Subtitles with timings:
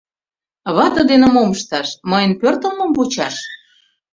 [0.75, 3.35] «Вате дене мом ышташ, Мыйын пӧртылмым вучаш».